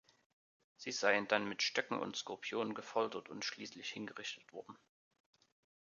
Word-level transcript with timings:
Sie 0.77 0.91
seien 0.91 1.27
dann 1.27 1.47
mit 1.47 1.61
Stöcken 1.61 1.99
und 1.99 2.17
Skorpionen 2.17 2.73
gefoltert 2.73 3.29
und 3.29 3.45
schließlich 3.45 3.91
hingerichtet 3.91 4.51
worden. 4.51 4.75